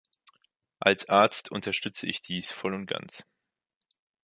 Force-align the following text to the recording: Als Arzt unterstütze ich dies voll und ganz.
Als 0.79 1.09
Arzt 1.09 1.51
unterstütze 1.51 2.07
ich 2.07 2.23
dies 2.23 2.49
voll 2.51 2.73
und 2.73 2.87
ganz. 2.87 3.23